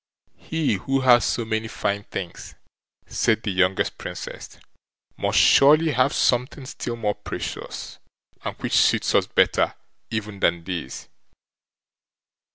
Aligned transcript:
"He 0.39 0.77
who 0.77 1.01
has 1.01 1.23
so 1.25 1.45
many 1.45 1.67
fine 1.67 2.01
things", 2.05 2.55
said 3.05 3.43
the 3.43 3.51
youngest 3.51 3.99
Princess, 3.99 4.57
"must 5.15 5.37
surely 5.37 5.91
have 5.91 6.11
something 6.11 6.65
still 6.65 6.95
more 6.95 7.13
precious, 7.13 7.99
and 8.43 8.55
which 8.57 8.73
suits 8.73 9.13
us 9.13 9.27
better 9.27 9.75
even 10.09 10.39
than 10.39 10.63
these." 10.63 11.07